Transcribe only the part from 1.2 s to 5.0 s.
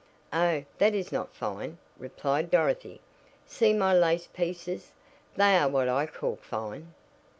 fine," replied Dorothy. "See my lace pieces.